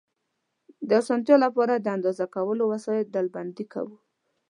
د 0.87 0.89
اسانتیا 1.01 1.35
له 1.43 1.49
پاره، 1.55 1.75
د 1.79 1.87
اندازه 1.95 2.25
کولو 2.35 2.63
وسایل 2.73 3.05
ډلبندي 3.15 3.65
کوو. 3.73 3.97